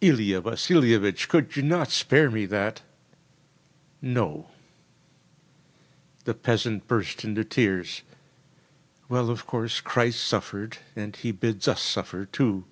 “Ilia 0.00 0.40
Vasilievich, 0.40 1.28
could 1.28 1.54
you 1.54 1.62
not 1.62 1.92
spare 1.92 2.32
me 2.32 2.46
that?‚ÄĚ 2.46 4.10
‚ÄúNo.‚ÄĚ 4.12 4.44
The 6.24 6.34
peasant 6.34 6.88
burst 6.88 7.22
into 7.22 7.44
tears. 7.44 8.02
“Well, 9.08 9.30
of 9.30 9.46
course, 9.46 9.80
Christ 9.80 10.20
suffered, 10.26 10.78
and 10.96 11.14
He 11.14 11.30
bids 11.30 11.68
us 11.68 11.80
suffer 11.80 12.24
too. 12.26 12.64